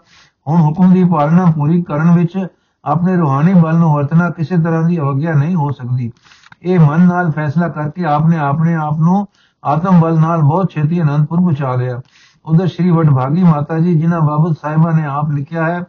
[0.48, 2.48] ਹੁਣ ਹੁਕਮ ਦੀ ਪਾਲਣਾ ਪੂਰੀ ਕਰਨ ਵਿੱਚ
[2.84, 6.12] ਆਪਣੇ ਰੂਹਾਨੀ ਬਲ ਨੂੰ ਵਰਤਣਾ ਕਿਸੇ ਤਰ੍ਹਾਂ ਦੀ ਅਵਗਿਆ ਨਹੀਂ ਹੋ ਸਕਦੀ।
[6.64, 9.28] ਇਹ ਮਨ ਨਾਲ ਫੈਸਲਾ ਕਰਕੇ ਆਪਨੇ ਆਪਣੇ ਆਪ ਨੂੰ
[9.64, 12.02] ਆਤਮ ਬਲ ਨਾਲ ਬਹੁਤ ਛੇਤੀ ਅਨੰਦਪੁਰ ਪਹੁੰਚਾ ਲਿਆ।
[12.46, 15.84] ਉਧਰ ਸ਼੍ਰੀ ਵਡਭਾਗੀ ਮਾਤਾ ਜੀ, ਜਿਨ੍ਹਾਂ ਬਾਬਤ ਸਾਹਿਬਾ ਨੇ ਆਪ ਲਿਖਿਆ ਹੈ,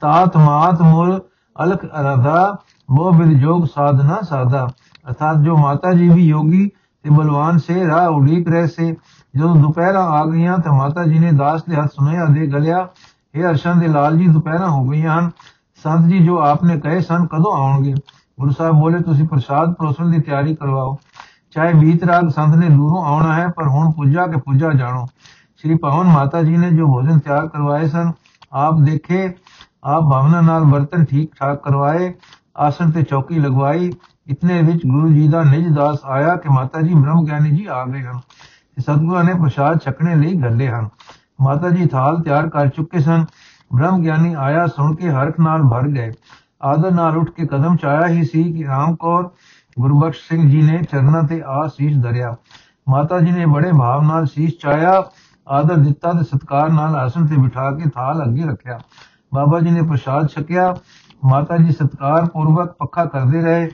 [0.00, 1.20] ਤਾਤ ਮਾਤ ਮੂਲ
[1.64, 2.56] ਅਲਖ ਅਰਧਾ
[2.90, 4.68] ਮੋਹ ਬਿਨ ਜੋਗ ਸਾਧਨਾ ਸਾਧਾ।
[5.08, 6.70] ਅਰਥਾਤ ਜੋ ਮਾਤਾ ਜੀ ਵੀ ਯੋਗੀ
[7.04, 8.96] ਤੇ ਬਲਵਾਨ ਸੇ, ਰਾਹ ਉਡੀਕ ਰਹੇ ਸੇ,
[9.36, 12.88] ਜਦੋਂ ਦੁਪਹਿਰਾਂ ਆ ਗਈਆਂ ਤਾਂ ਮਾਤਾ ਜੀ ਨੇ ਦਾਸ ਦੇ ਹੱਥ ਸੁਨੇਹਾ ਦੇ ਗਲਿਆ
[13.34, 15.30] ਇਹ ਅਰਸ਼ਨ ਦੇ ਲਾਲ ਜੀ, ਦੁਪਹਿਰਾਂ ਹੋ ਗਈਆਂ ਹਨ।
[15.84, 17.94] ਸੰਤ ਜੀ, ਜੋ ਆਪਨੇ ਕਹੇ ਸਨ, ਕਦੋਂ ਆਉਣਗੇ?
[18.40, 20.98] ਗੁਰੂ ਸਾਹਿਬ ਬੋਲੇ, ਤੁਸੀਂ ਪ੍ਰਸਾਦ ਪਰੋਸਣ ਦੀ ਤਿਆਰੀ ਕਰਵਾਓ।
[21.50, 25.06] ਚਾਹੇ ਬੀਤ ਰਾਤ ਸੰਤ ਨੇ ਦੂਰੋਂ ਆਉਣਾ ਹੈ, ਪਰ ਹੁਣ ਪੂਜਾ ਕੇ ਪੂਜਾ ਜਾਣੋ।
[25.58, 28.12] ਸ਼੍ਰੀ ਪਵਨ ਮਾਤਾ ਜੀ ਨੇ ਜੋ ਭੋਜਨ ਤਿਆਰ ਕਰਵਾਏ ਸਨ,
[28.52, 29.34] ਆਪ ਦੇਖੇ,
[29.84, 32.14] ਆਪ ਭਾਵਨਾ ਨਾਲ ਬਰਤਨ ਠੀਕ ਠਾਕ ਕਰਵਾਏ,
[32.56, 33.92] ਆਸਣ ਤੇ ਚੌਕੀ ਲਗਵਾਈ,
[34.26, 37.84] ਇਤਨੇ ਵਿੱਚ ਗੁਰੂ ਜੀ ਦਾ ਨਿਜ ਦਾਸ ਆਇਆ ਕਿ ਮਾਤਾ ਜੀ ਬ੍ਰਹਮ ਗਿਆਨੀ ਜੀ ਆ
[37.84, 38.20] ਗਏ ਹਨ।
[38.80, 40.88] ਸਤਗੁਰਾਂ ਨੇ ਪ੍ਰਸ਼ਾਦ ਛਕਣੇ ਲਈ ਗੱਲੇ ਹਨ।
[41.40, 43.24] ਮਾਤਾ ਜੀ ਥਾਲ ਤਿਆਰ ਕਰ ਚੁੱਕੇ ਸਨ।
[43.74, 46.12] ਬ੍ਰਹਮ ਗਿਆਨੀ ਆਇਆ ਸੁਣ ਕੇ ਹਰਖ ਨਾਲ ਭਰ ਗਏ।
[46.62, 49.30] ਆਦਰ ਨਾਲ ਉੱਠ ਕੇ ਕਦਮ ਚਾਇਆ ਹੀ ਸੀ ਕਿ ਰਾਮ ਕੌਰ,
[49.80, 52.36] ਗੁਰਬਖਸ਼ ਸਿੰਘ ਜੀ ਨੇ ਚਰਨਾਂ ਤੇ ਆ ਸੀਸ ਧਰਿਆ।
[52.88, 55.02] ਮਾਤਾ ਜੀ ਨੇ ਬੜੇ ਭਾਵ ਨਾਲ ਸੀਸ ਚਾਇਆ
[55.48, 58.78] ਆਦਰ ਦਿੱਤਾ ਤੇ ਸਤਕਾਰ ਨਾਲ ਆਸਣ ਤੇ ਬਿਠਾ ਕੇ ਥਾਲ ਅੱਗੇ ਰੱਖਿਆ।
[59.34, 60.76] ਬਾਬਾ ਜੀ ਨੇ ਪ੍ਰਸ਼ਾਦ ਛਕਿਆ।
[61.24, 63.70] ਮਾਤਾ ਜੀ ਸਤਕਾਰ ਪੂਰਵਕ ਪੱਖਾ ਕਰਦੇ ਰਹੇ।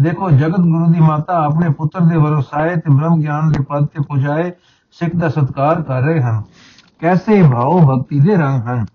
[0.00, 4.02] ਦੇਖੋ, ਜਗਤ ਗੁਰੂ ਦੀ ਮਾਤਾ ਆਪਣੇ ਪੁੱਤਰ ਦੇ ਵਰਸਾਏ ਤੇ ਬ੍ਰਹਮ ਗਿਆਨ ਦੇ ਪਦ ਤੇ
[4.02, 4.52] ਪੁਜਾਏ
[4.92, 6.42] ਸਿੱਖ ਦਾ ਸਤਕਾਰ ਕਰ ਰਹੇ ਹਨ।
[7.00, 8.86] ਕੈਸੇ ਭਾਉ ਭਗਤੀ ਦੇ ਰੰਗ ਹਨ?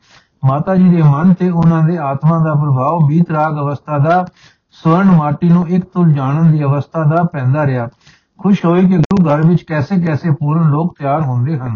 [0.45, 4.25] ਮਾਤਾ ਜੀ ਦੇ ਮਨ ਤੇ ਉਹਨਾਂ ਦੇ ਆਤਮਾ ਦਾ ਪ੍ਰਭਾਵ ਬੀਤ ਰਾਗ ਅਵਸਥਾ ਦਾ,
[4.71, 7.89] ਸਵਰਨ ਮਾਟੀ ਨੂੰ ਇੱਕ ਤੁਲ ਜਾਣਨ ਦੀ ਅਵਸਥਾ ਦਾ ਪੈਂਦਾ ਰਿਹਾ।
[8.37, 11.75] ਖੁਸ਼ ਹੋਏ ਕਿ ਗੁਰੂ ਘਰ ਵਿੱਚ ਕੈਸੇ ਕੈਸੇ ਪੂਰਨ ਲੋਕ ਤਿਆਰ ਹੁੰਦੇ ਹਨ।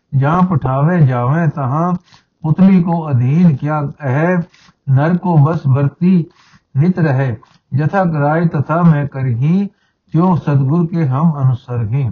[0.19, 1.91] جہاں پٹھاوے جاویں تہاں
[2.43, 4.33] پتلی کو ادھین کیا ہے
[4.87, 6.23] نر کو بس برتی
[6.75, 7.33] نت رہے۔
[7.71, 9.67] جتھا کرائے تتھا میں کر ہی
[10.13, 12.07] کیوں صدگر کے ہم انسر ہی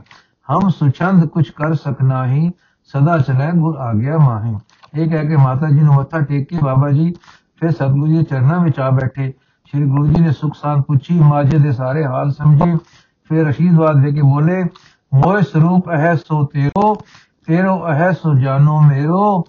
[0.49, 2.49] ہم سچند کچھ کر سکنا ہی
[2.93, 4.53] صدا چلے گر آگیا گیا ماہی۔
[4.93, 7.11] ایک ہے کہ ماتا جی نے متھا ٹیک کے بابا جی
[7.59, 9.31] پھر صدگر جی چرنا میں چاہ بیٹھے۔
[9.73, 12.71] شری گرو جی نے سکھ سان پوچھی، ماجے دے سارے حال سمجھے۔
[13.29, 14.61] پھر رشید واد دے کے بولے،
[15.11, 16.93] موئے سروپ ہے سو تیرو
[17.49, 17.75] تیرو
[18.21, 19.41] سو جانو میرو،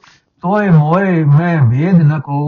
[0.42, 2.38] توئے مورے میں بھید نہ کو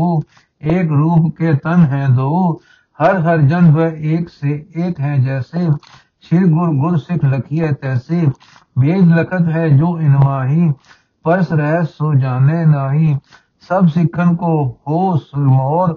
[0.71, 2.53] ایک روپ کے تن ہے دو،
[2.99, 5.67] ہر ہر جن وہ ایک سے ایک ہے جیسے
[6.25, 8.21] شیر گر گر سکھ لکی ہے تیسے،
[8.81, 10.71] بھید لکت ہے جو انواہی،
[11.25, 13.13] پرس رہ سو جانے ناہی،
[13.69, 14.57] سب سکھن کو
[14.87, 15.89] ہو سرمور،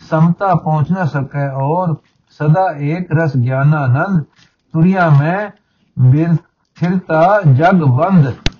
[0.00, 1.94] سمتا پہنچ نہ سکے اور
[2.38, 4.22] سدا ایک رس گیانا نند،
[4.74, 5.38] تریا میں
[6.76, 7.24] پھرتا
[7.58, 8.53] جگ بند۔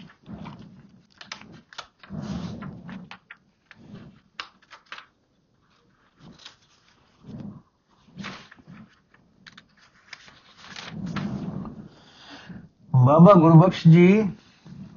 [13.04, 14.30] ਬਾਬਾ ਗੁਰਬਖਸ਼ ਜੀ,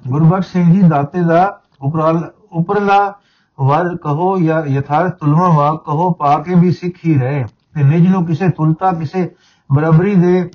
[0.08, 3.14] ਗੁਰਬਖਸ਼ ਸਿੰਘ ਜੀ ਦਾਤੇ ਦਾ ਉਪਰਾਲ, ਉਪਰਲਾ
[3.60, 8.08] ਵਰ ਕਹੋ ਜਾਂ ਯਥਾਰਥ ਤੁਲਵਾ ਵਾਕ ਕਹੋ, ਪਾ ਕੇ ਵੀ ਸਿੱਖ ਹੀ ਰਹੇ ਤੇ ਨਿਜ
[8.08, 9.30] ਨੂੰ ਕਿਸੇ ਤੁਲਤਾ, ਕਿਸੇ
[9.72, 10.50] ਬਰਾਬਰੀ ਦੇ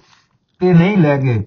[0.60, 1.43] ਤੇ ਨਹੀਂ ਲੈ ਗਏ।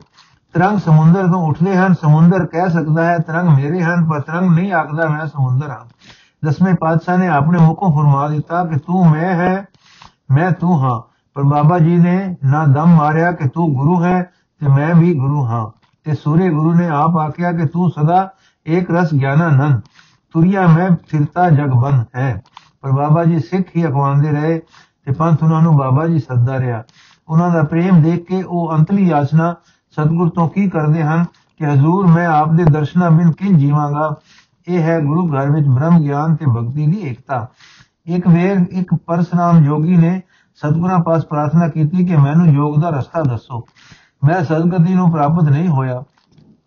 [0.52, 4.72] ਤਰੰਗ ਸਮੁੰਦਰ ਤੋਂ ਉੱਠਦੇ ਹਨ, ਸਮੁੰਦਰ ਕਹਿ ਸਕਦਾ ਹੈ, ਤਰੰਗ ਮੇਰੇ ਹਨ, ਪਰ ਤਰੰਗ ਨਹੀਂ
[4.72, 5.84] ਆਖਦਾ ਮੈਂ ਸਮੁੰਦਰ ਹਾਂ।
[6.44, 9.66] ਦਸਵੇਂ ਪਾਤਸ਼ਾਹ ਨੇ ਆਪਣੇ ਮੁਖੋਂ ਫਰਮਾ ਦਿੱਤਾ ਕਿ ਤੂੰ ਮੈਂ ਹੈ,
[10.30, 11.00] ਮੈਂ ਤੂੰ ਹਾਂ।
[11.34, 14.22] ਪਰ ਬਾਬਾ ਜੀ ਨੇ ਨਾ ਦਮ ਮਾਰਿਆ ਕਿ ਤੂੰ ਗੁਰੂ ਹੈ
[14.60, 18.30] ਤੇ ਮੈਂ ਵੀ ਗੁਰੂ ਹਾਂ। ਤੇ ਸੂਰੇ ਗੁਰੂ ਨੇ ਆਪ ਆਖਿਆ ਕਿ ਤੂੰ ਸਦਾ
[18.66, 19.80] ਇੱਕ ਰਸ ਗਿਆਨਾਨੰਦ
[20.32, 22.42] ਤੁਰਿਆ ਮੈਂ ਫਿਰਤਾ ਜਗਬੰਦ ਹੈ।
[22.80, 24.58] ਪਰ ਬਾਬਾ ਜੀ ਸਿੱਖ ਹੀ ਅਖਵਾਉਂਦੇ ਰਹੇ
[25.04, 26.82] ਤੇ ਪੰਥ ਉਹਨਾਂ ਨੂੰ ਬਾਬਾ ਜੀ ਸੱਦਾ ਰਿਹਾ।
[27.28, 29.54] ਉਹਨਾਂ ਦਾ ਪ੍ਰੇਮ ਦੇਖ ਕੇ ਉਹ ਅੰਤਲੀ ਯਾਚਨਾ
[29.90, 31.24] ਸਤਿਗੁਰ ਤੋਂ ਕੀ ਕਰਦੇ ਹਨ
[31.58, 34.14] ਕਿ ਹਜ਼ੂਰ ਮੈਂ ਆਪ ਦੇ ਦਰਸ਼ਨਾਂ ਬਿਨ ਕਿੰਜ ਜੀਵਾਂਗਾ?
[34.68, 37.48] ਇਹ ਹੈ ਗੁਰੂ ਘਰ ਵਿੱਚ ਬ੍ਰਹਮ ਗਿਆਨ ਤੇ ਭਗਤੀ ਦੀ ਏਕਤਾ।
[38.06, 40.20] ਇੱਕ ਵੇਰ ਇੱਕ ਪਰਸਨਾਮ ਜੋਗੀ ਨੇ
[40.54, 43.66] ਸਤਿਗੁਰਾਂ ਪਾਸ ਪ੍ਰਾਰਥਨਾ ਕੀਤੀ ਕਿ ਮੈਨੂੰ ਯੋਗ ਦਾ ਰਸਤਾ ਦੱਸੋ।
[44.24, 46.02] ਮੈਂ ਸਦਗਤੀ ਨੂੰ ਪ੍ਰਾਪਤ ਨਹੀਂ ਹੋਇਆ।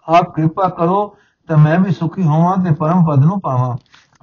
[0.07, 1.15] ਆਪ ਕਿਰਪਾ ਕਰੋ
[1.47, 3.77] ਤਾਂ ਮੈਂ ਵੀ ਸੁਖੀ ਹੋਵਾਂ ਤੇ ਪਰਮ ਪਦ ਨੂੰ ਪਾਵਾਂ।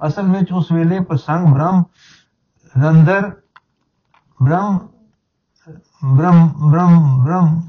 [0.07, 1.83] ਅਸਲ ਵਿੱਚ ਉਸ ਵੇਲੇ ਪ੍ਰਸੰਗ ਬ੍ਰਹਮ,
[2.75, 3.31] ਰੰਦਰ,
[4.43, 4.79] ਬ੍ਰਹਮ
[6.05, 7.61] ਬ੍ਰਹਮ ਬ੍ਰਹਮ ਬ੍ਰਹਮ,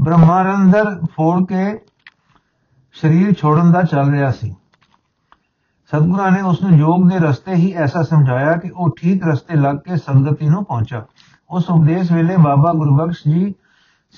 [0.00, 1.78] ਬ੍ਰਹਮਾਰੰਦਰ ਫੋੜ ਕੇ
[2.92, 4.54] ਸਰੀਰ ਛੋੜਨ ਦਾ ਚੱਲ ਰਿਹਾ ਸੀ।
[5.86, 9.76] ਸਤਿਗੁਰਾਂ ਨੇ ਉਸ ਨੂੰ ਯੋਗ ਦੇ ਰਸਤੇ ਹੀ ਐਸਾ ਸਮਝਾਇਆ ਕਿ ਉਹ ਠੀਕ ਰਸਤੇ ਲੱਗ
[9.76, 11.02] ਕੇ ਸੰਗਤੀ ਨੂੰ ਪਹੁੰਚਾ।
[11.50, 13.54] ਉਸ ਉਪਦੇਸ਼ ਵੇਲੇ ਬਾਬਾ ਗੁਰਬਖਸ਼ ਜੀ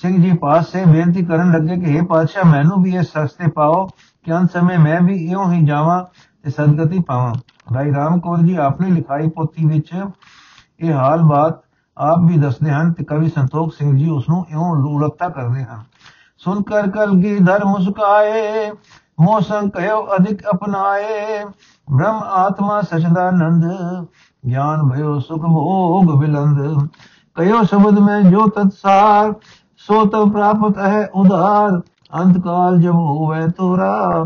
[0.01, 3.85] ਸਿੰਘ ਜੀ ਪਾਸ ਸੇ ਬੇਨਤੀ ਕਰਨ ਲੱਗੇ ਕਿ हे ਪਾਤਸ਼ਾਹ, ਮੈਨੂੰ ਵੀ ਇਸ ਰਸਤੇ ਪਾਓ
[4.25, 6.03] ਕਿ ਅੰਤ ਸਮੇਂ ਮੈਂ ਵੀ ਇਉਂ ਹੀ ਜਾਵਾਂ
[6.43, 7.33] ਤੇ ਸਦਗਤੀ ਪਾਵਾਂ।
[7.73, 9.89] ਭਾਈ ਰਾਮ ਕੌਰ ਜੀ ਆਪਣੀ ਲਿਖਾਈ ਪੋਥੀ ਵਿੱਚ
[10.79, 11.61] ਇਹ ਹਾਲ ਬਾਤ
[11.97, 15.83] ਆਪ ਵੀ ਦੱਸਦੇ ਹਨ ਤੇ ਕਵੀ ਸੰਤੋਖ ਸਿੰਘ ਜੀ ਉਸ ਨੂੰ ਇਉਂ ਲੂਲਕਤਾ ਕਰਦੇ ਹਨ।
[16.37, 18.71] ਸੁਨ ਕਰ ਕਲਗੀ ਧਰ ਮੁਸਕਾਏ
[19.19, 21.43] ਮੋਸੰ ਕਹਿਓ ਅਧਿਕ ਅਪਨਾਏ,
[21.87, 23.63] ਬ੍ਰਹਮ ਆਤਮਾ ਸਚਦਾਨੰਦ,
[24.49, 26.87] ਗਿਆਨ ਭਇਓ ਸੁਖ ਭੋਗ ਬਿਲੰਦ।
[27.35, 29.33] ਕਹਿਓ ਸ਼ਬਦ ਮੈਂ ਜੋ ਤਤਸਾਰ
[29.87, 31.69] سو تو پراپت ہے ادھار
[32.19, 34.23] انت کال جب ہوئے تورا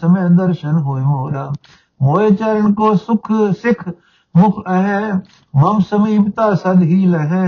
[0.00, 1.46] سمے درشن ہوئے مورا۔
[2.00, 3.30] موئے چرن کو سکھ
[3.62, 3.88] سکھ
[4.34, 5.10] مخ ہے
[5.54, 7.44] مم سمیپتا سد ہی لہے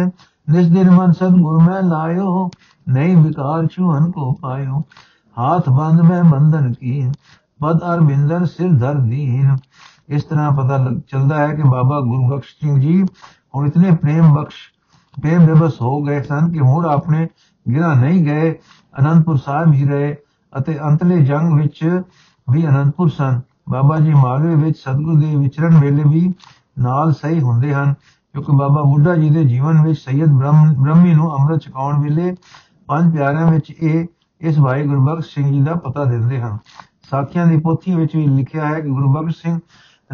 [0.47, 2.47] جس دن من سد گر میں لایو
[2.87, 4.79] نئی بکار چوہن کو پایو
[5.37, 7.01] ہاتھ بند میں بندن کی
[7.61, 9.51] پد اور بندن سر دھر دین۔
[10.09, 13.01] اس طرح پتہ چلتا ہے کہ بابا گرو بخش سنگھ جی
[13.51, 14.55] اور اتنے پریم بخش
[15.14, 17.27] ਬੇਬਸ ਹੋ ਗਏ ਸਨ ਕਿ ਹੁਣ ਆਪਣੇ
[17.66, 18.53] ਗਿਰਾ ਨਹੀਂ ਗਏ,
[19.01, 20.14] ਅਨੰਦਪੁਰ ਸਾਹਿਬ ਹੀ ਰਹੇ
[20.53, 21.85] ਅਤੇ ਅੰਤਲੇ ਜੰਗ ਵਿੱਚ
[22.48, 26.33] ਵੀ ਅਨੰਦਪੁਰ ਸਨ। ਬਾਬਾ ਜੀ ਮਾਲਵੇ ਵਿੱਚ ਸਤਗੁਰ ਦੇ ਵਿਚਰਨ ਵੇਲੇ ਵੀ
[26.79, 27.92] ਨਾਲ ਸਹੀ ਹੁੰਦੇ ਹਨ,
[28.35, 30.33] ਕਿਉਂਕਿ ਬਾਬਾ ਬੁੱਢਾ ਜੀ ਦੇ ਜੀਵਨ ਵਿੱਚ ਸੈਦ
[30.79, 32.35] ਬ੍ਰਹਮੀ ਨੂੰ ਅੰਮ੍ਰਿਤ ਛਕਾਉਣ ਵੇਲੇ
[32.87, 34.07] ਪੰਜ ਪਿਆਰਿਆਂ ਵਿੱਚ ਇਹ,
[34.40, 36.59] ਇਸ ਭਾਈ ਗੁਰਬਖਸ਼ ਸਿੰਘ ਜੀ ਦਾ ਪਤਾ ਦਿੰਦੇ ਹਨ।
[37.11, 39.59] ਸਾਖੀਆਂ ਦੀ ਪੋਥੀ ਵਿੱਚ ਵੀ ਲਿਖਿਆ ਹੈ ਕਿ ਗੁਰਬਖਸ਼ ਸਿੰਘ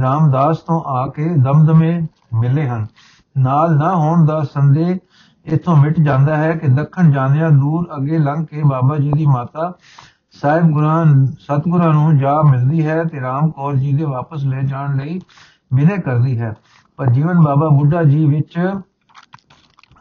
[0.03, 2.01] ਰਾਮਦਾਸ ਤੋਂ ਆ ਕੇ ਦਮਦਮੇ
[2.41, 2.87] ਮਿਲੇ ਹਨ।
[3.39, 4.97] ਨਾਲ ਨਾ ਹੋਣ ਦਾ ਸੰਦੇਹ
[5.45, 9.73] ਇਥੋਂ ਮਿਟ ਜਾਂਦਾ ਹੈ ਕਿ ਦੱਖਣ ਜਾਂਦਿਆਂ ਦੂਰ ਅੱਗੇ ਲੰਘ ਕੇ ਬਾਬਾ ਜੀ ਦੀ ਮਾਤਾ
[10.31, 14.97] ਸਾਹਿਬ ਗੁਰਾਂ, ਸਤਗੁਰਾਂ ਨੂੰ ਜਾ ਮਿਲਦੀ ਹੈ ਤੇ ਰਾਮ ਕੌਰ ਜੀ ਦੇ ਵਾਪਸ ਲੈ ਜਾਣ
[14.97, 15.21] ਲਈ
[15.75, 16.55] ਬਿਨੇ ਕਰਦੀ ਹੈ।
[16.97, 18.59] ਪਰ ਜੀਵਨ ਬਾਬਾ ਬੁੱਢਾ ਜੀ ਵਿੱਚ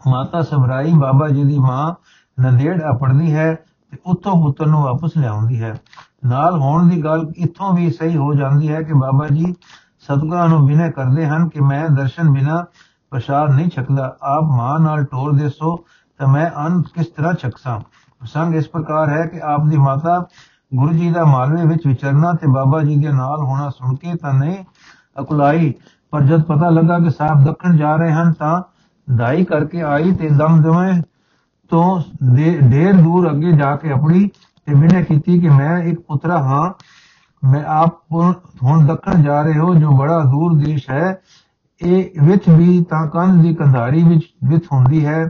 [0.07, 1.93] ਮਾਤਾ ਸਬਰਾਈ ਬਾਬਾ ਜੀ ਦੀ ਮਾਂ
[2.41, 3.55] ਨੰਦੇੜ ਆਪੜਦੀ ਹੈ
[3.91, 5.79] ਤੇ ਉੱਥੋਂ ਪੁੱਤਰ ਨੂੰ ਵਾਪਸ ਲਿਆਉਂਦੀ ਹੈ।
[6.25, 9.55] ਨਾਲ ਹੋਣ ਦੀ ਗੱਲ ਇੱਥੋਂ ਵੀ ਸਹੀ ਹੋ ਜਾਂਦੀ ਹੈ ਕਿ ਬਾਬਾ ਜੀ
[9.99, 12.65] ਸਤਗੁਰਾਂ ਨੂੰ ਬਿਨੇ ਕਰਦੇ ਹਨ ਕਿ ਮੈਂ ਦਰਸ਼ਨ ਬਿਨਾ
[13.11, 15.75] ਪ੍ਰਸ਼ਾਦ ਨਹੀਂ ਛਕਦਾ। ਆਪ ਮਾਂ ਨਾਲ ਟੋਰ ਦੇਸੋ
[16.19, 20.19] ਤਾਂ ਮੈਂ ਅੰਨ ਕਿਸ ਤਰ੍ਹਾਂ ਛਕਸਾਂ ਪ੍ਰਸੰਗ ਇਸ ਪ੍ਰਕਾਰ ਹੈ ਕਿ ਆਪ ਦੀ ਮਾਤਾ
[20.71, 24.33] ਗੁਰੂ ਜੀ ਦਾ ਮਾਲਵੇ ਵਿੱਚ ਵਿਚਰਨਾ ਤੇ ਬਾਬਾ ਜੀ ਦੇ ਨਾਲ ਹੋਣਾ ਸੁਣ ਕੇ ਤਾਂ
[24.33, 24.63] ਨਹੀਂ
[25.19, 25.73] ਅਕੁਲਾਈ,
[26.13, 28.61] ਪਰ ਜਦ ਪਤਾ ਲੱਗਾ ਕਿ ਸਾਹਿਬ ਦੱਖਣ ਜਾ ਰਹੇ ਹਨ ਤਾਂ
[29.07, 31.01] ਦਾਈ ਕਰਕੇ ਆਈ ਤੇ ਦਮ ਦਮੇ
[31.71, 31.99] ਤੋਂ
[32.37, 34.27] ਢੇਰ ਦੂਰ ਅੱਗੇ ਜਾ ਕੇ ਆਪਣੀ
[34.67, 36.71] ਤੇ ਬਿਨੇ ਕੀਤੀ ਕਿ ਮੈਂ ਇੱਕ ਪੁੱਤਰਾ ਹਾਂ।
[37.43, 37.95] ਮੈਂ ਆਪ
[38.63, 41.19] ਹੁਣ ਦੱਖਣ ਜਾ ਰਹੇ ਹੋ, ਜੋ ਬੜਾ ਦੂਰ ਦੇਸ਼ ਹੈ।
[41.81, 45.29] ਇਹ ਵਿੱਚ ਵੀ ਤਾਂ ਕੰਧ ਦੀ ਕੰਧਾਰੀ ਵਿੱਚ ਵਿੱਚ ਹੁੰਦੀ ਹੈ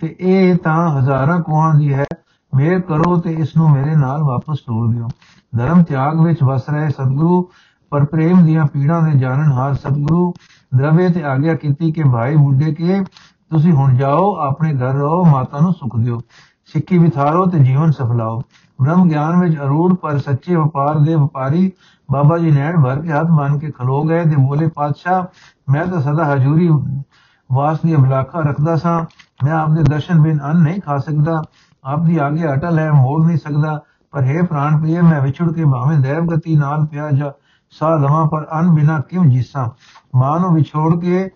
[0.00, 2.04] ਤੇ ਇਹ ਤਾਂ ਹਜ਼ਾਰਾਂ ਕੋਹਾਂ ਦੀ ਹੈ।
[2.52, 5.08] ਮੇਰ ਕਰੋ ਤੇ ਇਸ ਨੂੰ ਮੇਰੇ ਨਾਲ ਵਾਪਸ ਤੋਰ ਦਿਓ।
[5.56, 7.50] ਧਰਮ ਤਿਆਗ ਵਿੱਚ ਵਸ ਰਹੇ ਸਤਿਗੁਰੂ
[7.90, 10.34] ਪਰ ਪ੍ਰੇਮ ਦੀਆਂ ਪੀੜਾਂ ਦੇ ਜਾਣਨ ਹਾਰ ਸਤਿਗੁਰੂ,
[10.76, 13.04] ਦਰਵੇ ਤੇ ਆਗਿਆ ਕੀਤੀ ਕਿ ਭਾਈ ਬੁੱਢੇ ਕੇ,
[13.50, 16.20] ਤੁਸੀਂ ਹੁਣ ਜਾਓ, ਆਪਣੇ ਘਰ ਰਹੋ, ਮਾਤਾ ਨੂੰ ਸੁਖ ਦਿਓ।
[16.72, 18.40] ਸਿੱਖੀ ਵਿਥਾਰੋ ਤੇ ਜੀਵਨ ਸਫਲਾਓ।
[18.78, 21.70] ਬ੍ਰਹਮ ਗਿਆਨ ਵਿੱਚ ਅਰੂੜ ਪਰ ਸੱਚੇ ਵਪਾਰ ਦੇ ਵਪਾਰੀ
[22.08, 25.24] ਬਾਬਾ ਜੀ ਨੈਣ ਭਰ ਕੇ ਹੱਥ ਬੰਨ ਕੇ ਖਲੋ ਗਏ ਤੇ ਬੋਲੇ, ਪਾਤਸ਼ਾਹ,
[25.72, 26.68] ਮੈਂ ਤਾਂ ਸਦਾ ਹਜ਼ੂਰੀ
[27.50, 29.04] ਵਾਸ ਦੀ ਅਬਲਾਖਾ ਰੱਖਦਾ ਸਾਂ।
[29.44, 31.42] ਮੈਂ ਆਪਦੇ ਦਰਸ਼ਨ ਬਿਨ ਅੰਨ ਨਹੀਂ ਖਾ ਸਕਦਾ।
[31.84, 33.80] ਆਪ ਦੀ ਆਗੇ ਅਟਲ ਹੈ, ਮੋੜ ਨਹੀਂ ਸਕਦਾ।
[34.12, 37.32] ਪਰ ਹੈ ਪ੍ਰਾਣ ਪ੍ਰਿਯ ਮੈਂ ਵਿਛੜ ਕੇ ਭਾਵੇਂ ਦੇਵ ਗਤੀ ਨਾਲ ਪਿਆ ਜਾ
[37.70, 39.68] ਸਾਹ ਲਵਾਂ, ਪਰ ਅੰਨ ਬਿਨਾ ਕਿਉਂ ਜੀਸਾਂ?
[40.14, 41.28] ਮਾਂ ਨੂੰ ਵਿਛੋੜ ਕੇ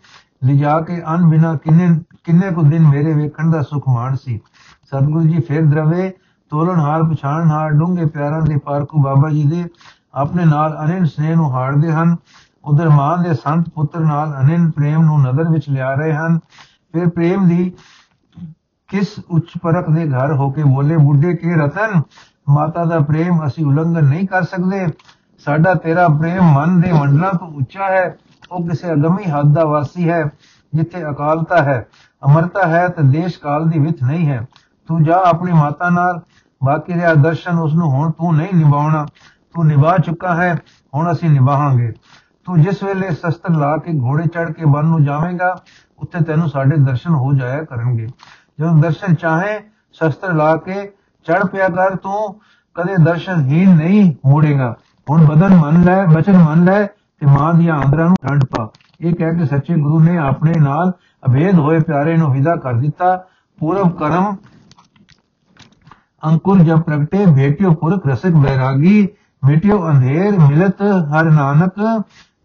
[0.45, 1.88] ਲਿਜਾ ਕੇ ਅੰਨ ਬਿਨਾ ਕਿੰਨੇ
[2.25, 4.40] ਕਿੰਨੇ ਕੁ ਦਿਨ ਮੇਰੇ ਵੇਖਣ ਦਾ ਸੁਖ ਮਾਣ ਸੀ।
[4.92, 6.12] ਸਤਿਗੁਰੂ ਜੀ ਫਿਰ ਦਰਵੇ,
[6.50, 9.64] ਤੋਲਣ ਹਾਰ ਪਛਾਣ ਹਾਰ ਡੂੰਗੇ ਪਿਆਰਾਂ ਦੇ ਪਾਰਕੂ ਬਾਬਾ ਜੀ ਦੇ,
[10.14, 12.16] ਆਪਣੇ ਨਾਲ ਅਨੰਨ ਸਨੇਹ ਨੂੰ ਹਾਰਦੇ ਹਨ।
[12.64, 16.38] ਉਧਰ ਮਾਂ ਦੇ ਸੰਤ ਪੁੱਤਰ ਨਾਲ ਅਨੰਨ ਪ੍ਰੇਮ ਨੂੰ ਨਜ਼ਰ ਵਿੱਚ ਲਿਆ ਰਹੇ ਹਨ।
[16.92, 17.72] ਫਿਰ ਪ੍ਰੇਮ ਦੀ
[18.88, 22.02] ਕਿਸ ਉੱਚ ਪਰਖ ਦੇ ਘਰ ਹੋ ਕੇ ਬੋਲੇ, ਬੁੱਢੇ ਕੇ ਰਤਨ?
[22.48, 24.87] ਮਾਤਾ ਦਾ ਪ੍ਰੇਮ ਅਸੀਂ ਉਲੰਘਣ ਨਹੀਂ ਕਰ ਸਕਦੇ।
[25.38, 28.16] ਸਾਡਾ ਤੇਰਾ ਪ੍ਰੇਮ ਮਨ ਦੇ ਮੰਡਲਾਂ ਤੋਂ ਉੱਚਾ ਹੈ।
[28.52, 30.24] ਉਹ ਕਿਸੇ ਅਗਮੀ ਹੱਦ ਦਾ ਵਾਸੀ ਹੈ,
[30.74, 31.87] ਜਿੱਥੇ ਅਕਾਲਤਾ ਹੈ।
[32.26, 34.46] ਅਮਰਤਾ ਹੈ ਤੇ ਦੇਸ਼ ਕਾਲ ਦੀ ਵਿਥ ਨਹੀਂ ਹੈ।
[34.92, 36.20] ਤੂੰ ਜਾ ਆਪਣੀ ਮਾਤਾ ਨਾਲ।
[36.64, 39.07] ਬਾਕੀ ਰਿਹਾ ਦਰਸ਼ਨ ਉਸ ਨੂੰ ਹੁਣ ਤੂੰ ਨਹੀਂ ਨਿਭਾਉਣਾ।
[39.55, 40.59] ਤੂੰ ਨਿਭਾ ਚੁੱਕਾ ਹੈ,
[40.94, 41.92] ਹੁਣ ਅਸੀਂ ਨਿਭਾਵਾਂਗੇ।
[42.44, 45.62] ਤੂੰ ਜਿਸ ਵੇਲੇ ਸ਼ਸਤਰ ਲਾ ਕੇ ਘੋੜੇ ਚੜ ਕੇ ਬਨ ਨੂੰ ਜਾਵੇਂਗਾ,
[45.98, 48.07] ਉੱਥੇ ਤੈਨੂੰ ਸਾਡੇ ਦਰਸ਼ਨ ਹੋ ਜਾਇਆ ਕਰਨਗੇ।
[48.61, 49.59] ਜਦੋਂ ਦਰਸ਼ਨ ਚਾਹੇ
[49.92, 50.87] ਸ਼ਸਤਰ ਲਾ ਕੇ
[51.26, 52.40] ਚੜ ਪਿਆ ਕਰ ਤੂੰ,
[52.74, 54.76] ਕਦੇ ਦਰਸ਼ਨਹੀਨ ਨਹੀਂ ਮੋੜੇਗਾ।
[55.11, 59.14] ਹੁਣ ਬਦਨ ਮੰਨ ਲੈ, ਬਚਨ ਮੰਨ ਲੈ ਤੇ ਮਾਂ ਦੀਆਂ ਆਂਦਰਾਂ ਨੂੰ ਠੰਡ ਪਾ। ਇਹ
[59.14, 60.92] ਕਹਿ ਕੇ ਸੱਚੇ ਗੁਰੂ ਨੇ ਆਪਣੇ ਨਾਲ
[61.26, 63.24] ਅਭੇਦ ਹੋਏ ਪਿਆਰੇ ਨੂੰ ਵਿਦਾ ਕਰ ਦਿੱਤਾ।
[63.61, 64.37] ਪੂਰਵ ਕਰਮ
[66.23, 68.97] अंकुर जब प्रगटे भेटियो पुरख रसिक बैरागी
[69.43, 71.80] मिटियो अंधेर मिलत हर नानक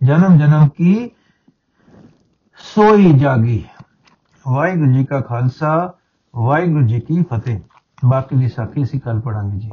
[0.03, 0.95] जन्म जन्म की
[2.61, 3.63] सोई जागी
[4.45, 5.73] ਵਾਹਿਗੁਰੂ ਜੀ ਕਾ ਖਾਲਸਾ
[6.35, 7.59] ਵਾਹਿਗੁਰੂ ਜੀ ਕੀ ਫਤਿਹ
[8.05, 9.71] ਬਾਕੀ ਦੀ ਸਾਖੀ ਅਸੀਂ ਕੱਲ ਪੜਾਂਗੇ ਜੀ